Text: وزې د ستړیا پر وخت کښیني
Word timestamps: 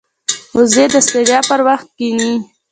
وزې 0.55 0.85
د 0.93 0.95
ستړیا 1.05 1.39
پر 1.49 1.59
وخت 1.67 1.87
کښیني 1.93 2.33